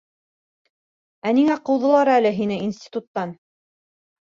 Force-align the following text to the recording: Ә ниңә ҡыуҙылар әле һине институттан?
Ә 1.31 1.35
ниңә 1.41 1.59
ҡыуҙылар 1.69 2.13
әле 2.15 2.33
һине 2.41 2.59
институттан? 2.71 3.39